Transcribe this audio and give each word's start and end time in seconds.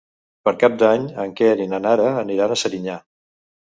Per 0.47 0.53
Cap 0.63 0.77
d'Any 0.83 1.05
en 1.25 1.35
Quer 1.41 1.51
i 1.65 1.67
na 1.75 1.81
Nara 1.89 2.09
aniran 2.25 2.55
a 2.57 2.61
Serinyà. 2.63 2.97